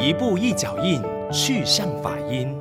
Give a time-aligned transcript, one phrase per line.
[0.00, 2.56] 一步一脚印，去向法音。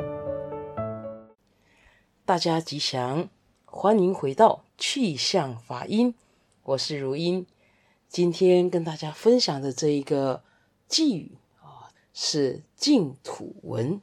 [2.26, 3.30] 大家吉祥，
[3.66, 6.16] 欢迎回到去向法音。
[6.64, 7.46] 我是如音，
[8.10, 10.42] 今天跟大家分享的这一个
[10.90, 14.02] 偈语啊，是净土文。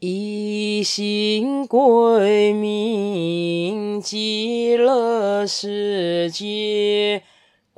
[0.00, 7.22] 一心归命极乐世界。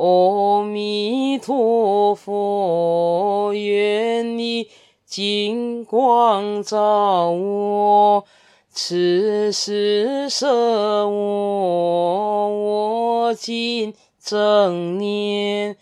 [0.03, 4.67] 阿弥陀佛，愿你
[5.04, 8.25] 金光照我，
[8.71, 15.77] 此时舍我，我今正念，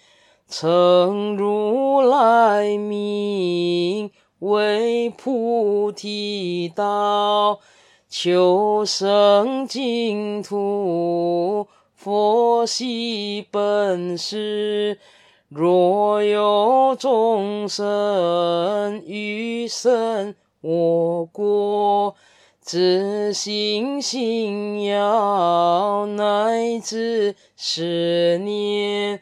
[0.48, 7.60] 成如来名，为菩提道，
[8.08, 11.68] 求生净土。
[11.98, 15.00] 佛系本师，
[15.48, 22.14] 若有众生欲生我国，
[22.60, 29.20] 自心信要乃至十念，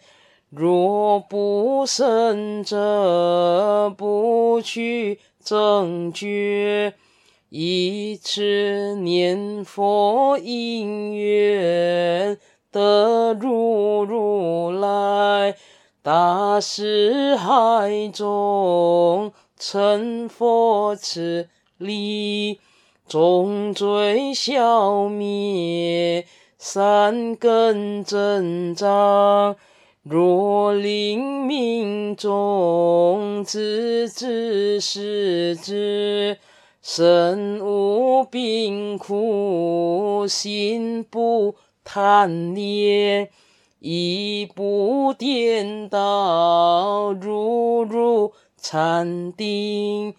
[0.51, 6.93] 若不生者，不取正觉，
[7.49, 12.39] 以此念佛因缘。
[12.77, 15.57] 得入如来
[16.03, 22.61] 大誓海中，成佛此力，
[23.09, 26.27] 重罪消灭，
[26.59, 29.57] 善根增长。
[30.03, 36.37] 若令命中，直至世之，
[36.83, 41.55] 身无病苦，心不。
[41.89, 43.31] 贪恋
[43.79, 50.13] 亦不颠倒，如如禅定，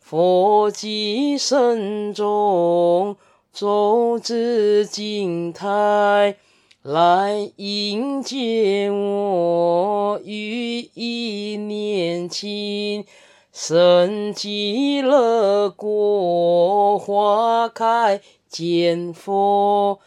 [0.00, 3.16] 佛即身中，
[3.52, 6.36] 种子净态，
[6.82, 13.04] 来迎接我，于一念顷，
[13.52, 20.00] 生极乐国，花开见佛。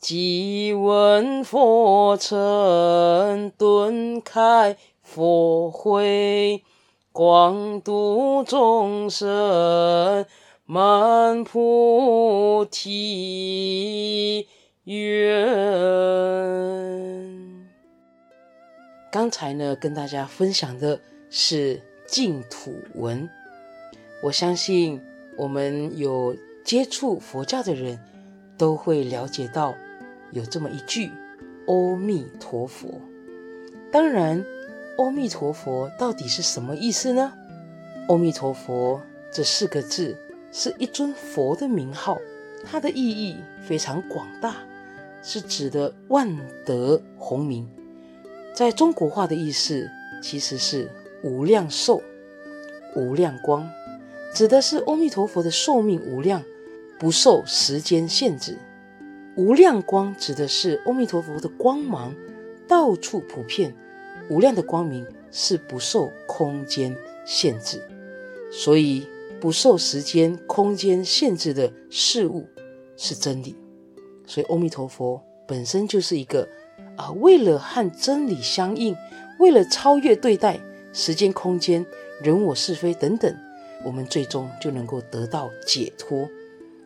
[0.00, 6.64] 即闻佛尘，顿开佛慧，
[7.12, 10.24] 广度众生，
[10.64, 14.48] 满菩提
[14.84, 14.96] 愿。
[19.12, 23.28] 刚才呢，跟大家分享的是净土文。
[24.22, 24.98] 我相信
[25.36, 26.34] 我们有
[26.64, 28.00] 接触佛教的人
[28.56, 29.74] 都会了解到。
[30.32, 31.10] 有这么一句
[31.66, 33.00] “阿弥陀佛”，
[33.90, 34.44] 当然
[34.98, 37.32] ，“阿弥陀佛”到底是什么意思呢
[38.08, 39.00] ？“阿弥陀佛”
[39.32, 40.16] 这四个字
[40.52, 42.18] 是一尊佛的名号，
[42.64, 44.56] 它的意义非常广大，
[45.22, 47.68] 是指的万德洪名。
[48.52, 49.88] 在中国话的意思
[50.20, 50.90] 其实是
[51.22, 52.02] 无量寿、
[52.96, 53.70] 无量光，
[54.34, 56.42] 指的是阿弥陀佛的寿命无量，
[56.98, 58.58] 不受时间限制。
[59.40, 62.14] 无量光指的是阿弥陀佛的光芒
[62.68, 63.74] 到处普遍，
[64.28, 67.82] 无量的光明是不受空间限制，
[68.52, 69.06] 所以
[69.40, 72.46] 不受时间、空间限制的事物
[72.98, 73.56] 是真理。
[74.26, 75.18] 所以阿弥陀佛
[75.48, 76.46] 本身就是一个
[76.98, 78.94] 啊，为了和真理相应，
[79.38, 80.60] 为了超越对待
[80.92, 81.86] 时间、空间、
[82.22, 83.34] 人我是非等等，
[83.86, 86.28] 我们最终就能够得到解脱。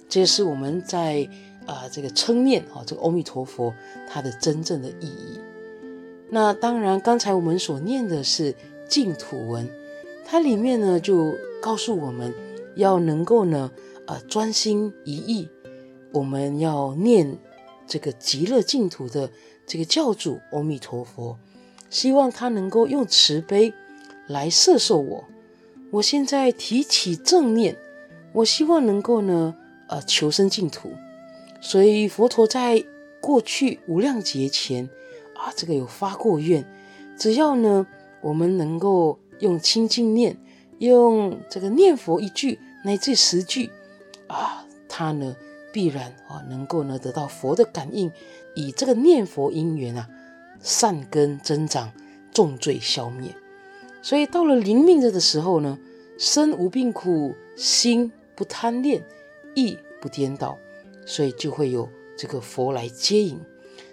[0.08, 1.28] 这是我们在。
[1.66, 3.74] 啊、这个称念啊，这个阿弥陀佛，
[4.08, 5.40] 它的真正的意义。
[6.30, 8.54] 那当然，刚才我们所念的是
[8.88, 9.68] 净土文，
[10.24, 12.34] 它里面呢就告诉我们
[12.76, 13.70] 要能够呢，
[14.06, 15.48] 呃，专心一意，
[16.12, 17.38] 我们要念
[17.86, 19.30] 这个极乐净土的
[19.66, 21.38] 这个教主阿弥陀佛，
[21.88, 23.72] 希望他能够用慈悲
[24.26, 25.24] 来摄受我。
[25.92, 27.76] 我现在提起正念，
[28.32, 29.54] 我希望能够呢，
[29.88, 30.90] 呃，求生净土。
[31.64, 32.84] 所以佛陀在
[33.22, 34.86] 过去无量劫前
[35.34, 36.62] 啊，这个有发过愿，
[37.16, 37.86] 只要呢
[38.20, 40.36] 我们能够用清净念，
[40.78, 43.70] 用这个念佛一句乃至十句
[44.26, 45.34] 啊，他呢
[45.72, 48.12] 必然啊能够呢得到佛的感应，
[48.54, 50.06] 以这个念佛因缘啊，
[50.60, 51.90] 善根增长，
[52.30, 53.34] 重罪消灭。
[54.02, 55.78] 所以到了临命日的时候呢，
[56.18, 59.02] 身无病苦，心不贪恋，
[59.54, 60.58] 意不颠倒。
[61.06, 63.40] 所以就会有这个佛来接引，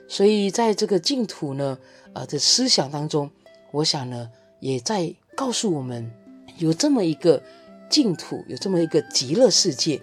[0.08, 1.78] 所以在这个净土呢，
[2.14, 3.30] 呃的思想当中，
[3.72, 4.30] 我想呢，
[4.60, 6.12] 也在告诉我们，
[6.58, 7.42] 有这么一个
[7.90, 10.02] 净土，有这么一个极乐世界，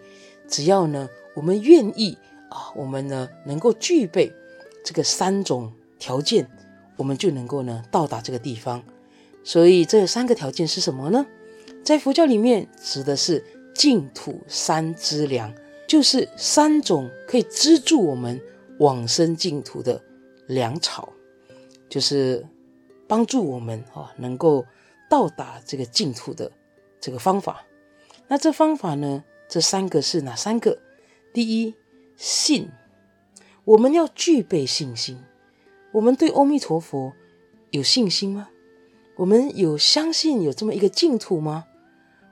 [0.49, 2.17] 只要呢我们愿意
[2.51, 4.33] 啊，我们呢能够具备
[4.85, 6.49] 这个三种条件，
[6.97, 8.83] 我们就能够呢到达这个地方。
[9.45, 11.27] 所以这三个条件是什么呢？
[11.85, 13.43] 在佛教里面指的是
[13.75, 15.55] 净土三资粮，
[15.89, 18.41] 就是三种可以资助我们
[18.79, 20.01] 往生净土的
[20.47, 21.13] 粮草，
[21.89, 22.47] 就是
[23.09, 24.65] 帮助我们啊能够
[25.09, 26.53] 到达这个净土的
[27.01, 27.65] 这个方法。
[28.29, 29.25] 那这方法呢？
[29.49, 30.79] 这三个是哪三个？
[31.33, 31.75] 第一，
[32.17, 32.69] 信，
[33.65, 35.19] 我们要具备信心。
[35.93, 37.15] 我们对阿弥陀佛
[37.71, 38.51] 有信心吗？
[39.17, 41.65] 我们有相信有这么一个净土吗？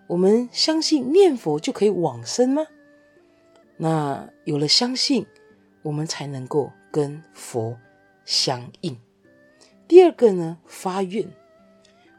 [0.09, 2.67] 我们相信念佛就可以往生吗？
[3.77, 5.27] 那有了相信，
[5.83, 7.79] 我们才能够跟佛
[8.25, 8.97] 相应。
[9.87, 11.29] 第二个呢，发愿，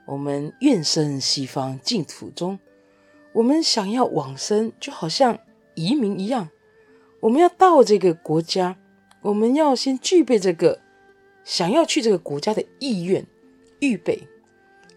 [0.05, 2.59] 我们愿生西方净土中。
[3.33, 5.39] 我们想要往生，就好像
[5.75, 6.49] 移民一样，
[7.19, 8.77] 我们要到这个国家，
[9.21, 10.79] 我们要先具备这个
[11.43, 13.25] 想要去这个国家的意愿、
[13.79, 14.27] 预备。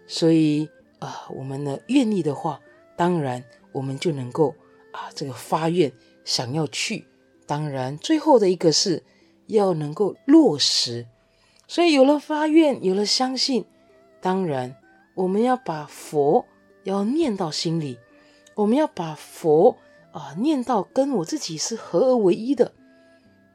[0.06, 0.68] 所以
[1.00, 2.60] 啊，我们呢愿意的话，
[2.96, 4.54] 当然我们就能够
[4.92, 5.92] 啊这个发愿
[6.25, 7.06] 想要去。
[7.46, 9.02] 当然，最后的一个是
[9.46, 11.06] 要能够落实。
[11.67, 13.64] 所以有了发愿，有了相信，
[14.20, 14.76] 当然
[15.14, 16.46] 我们要把佛
[16.84, 17.99] 要念到心里。
[18.56, 19.78] 我们要把佛
[20.12, 22.73] 啊念到跟我自己是合而为一的，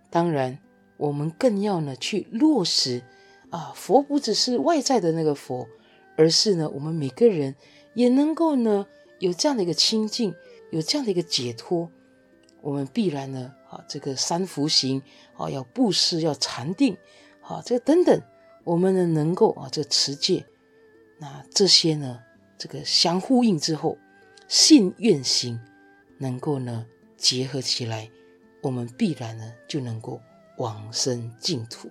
[0.10, 0.58] 当然，
[0.98, 3.04] 我们更要呢去落实
[3.52, 5.68] 啊，佛不只是外在的那个佛，
[6.18, 7.56] 而是呢我们每个人
[7.94, 8.88] 也能够呢
[9.20, 10.34] 有这样的一个清净，
[10.72, 11.92] 有这样的一个解脱，
[12.66, 15.00] 我们必然呢啊这个三福行
[15.38, 16.98] 啊要布施要禅定
[17.42, 18.20] 啊这等等，
[18.64, 20.44] 我们呢能够啊这个持戒，
[21.20, 22.20] 那这些呢
[22.58, 23.98] 这个相呼应之后。
[24.48, 25.60] 信愿行
[26.20, 26.86] 能够呢
[27.18, 28.12] 结合起来，
[28.62, 30.22] 我们必然呢就能够
[30.58, 31.90] 往生净土。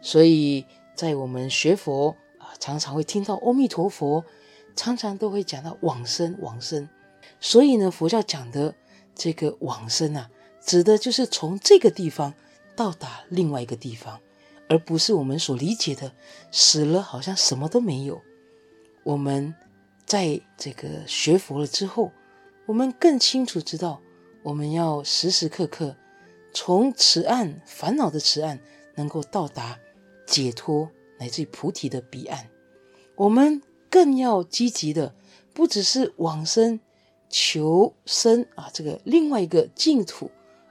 [0.00, 0.64] 所以
[0.94, 4.24] 在我们学佛啊，常常会听到阿弥陀佛，
[4.76, 6.88] 常常都会讲到往生往生。
[7.40, 8.72] 所以呢，佛教讲的
[9.14, 10.30] 这个往生啊，
[10.60, 12.34] 指的就是从这个地方
[12.74, 14.20] 到达另外一个地方，
[14.68, 16.12] 而不是我们所理解的
[16.50, 18.20] 死了好像什么都没有。
[19.04, 19.54] 我们。
[20.04, 22.10] 在这个学佛了之后，
[22.66, 24.02] 我们更清楚知道，
[24.42, 25.96] 我们要时时刻刻
[26.52, 28.58] 从此岸烦恼的此岸，
[28.96, 29.78] 能够到达
[30.26, 32.50] 解脱乃至于菩提的彼岸。
[33.14, 35.14] 我们更要积极的，
[35.54, 36.80] 不只是往生
[37.32, 40.30] 求生啊，这个另外一个净土，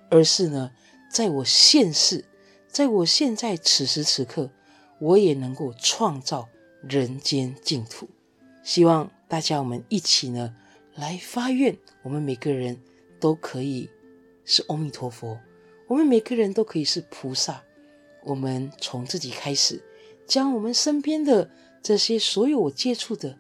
[0.10, 0.72] 而是呢，
[1.12, 2.24] 在我现世，
[2.70, 4.50] 在我现在此时此刻，
[5.02, 6.48] 我也能够创造
[6.82, 8.08] 人间净土。
[8.64, 9.12] 希望。
[9.32, 10.54] 大家，我们一起呢
[10.94, 12.78] 来发愿，我们每个人
[13.18, 13.90] 都可以
[14.44, 15.40] 是阿弥陀佛，
[15.88, 17.64] 我们每个人都可以是菩萨。
[18.26, 19.82] 我们从自己开始，
[20.28, 21.50] 将我们身边的
[21.82, 23.38] 这些所有我接触的，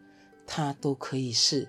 [0.48, 1.68] 它都可以是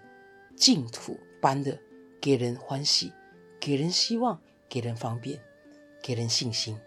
[0.54, 1.76] 净土般的，
[2.20, 3.12] 给人欢喜，
[3.58, 5.40] 给人希望，给人方便，
[6.00, 6.78] 给人信心。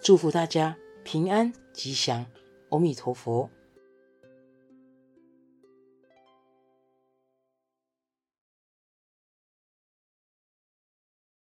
[0.00, 2.24] 祝福大家平安吉祥，
[2.70, 3.50] 阿弥陀佛。